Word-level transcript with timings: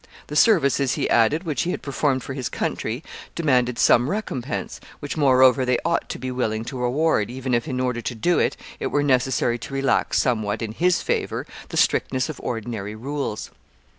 The 0.29 0.35
services, 0.35 0.93
he 0.93 1.07
added, 1.11 1.43
which 1.43 1.61
he 1.61 1.69
had 1.69 1.83
performed 1.83 2.23
for 2.23 2.33
his 2.33 2.49
country, 2.49 3.03
demanded 3.35 3.77
some 3.77 4.09
recompense, 4.09 4.79
which, 4.99 5.15
moreover, 5.15 5.63
they 5.63 5.77
ought 5.85 6.09
to 6.09 6.17
be 6.17 6.31
willing 6.31 6.65
to 6.65 6.83
award, 6.83 7.29
even 7.29 7.53
if, 7.53 7.67
in 7.67 7.79
order 7.79 8.01
to 8.01 8.15
do 8.15 8.39
it, 8.39 8.57
it 8.79 8.87
were 8.87 9.03
necessary 9.03 9.59
to 9.59 9.73
relax 9.75 10.17
somewhat 10.17 10.63
in 10.63 10.71
his 10.71 11.03
favor 11.03 11.45
the 11.69 11.77
strictness 11.77 12.29
of 12.29 12.39
ordinary 12.39 12.95
rules. 12.95 13.51